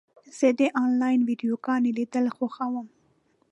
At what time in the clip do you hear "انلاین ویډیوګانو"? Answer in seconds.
0.81-1.95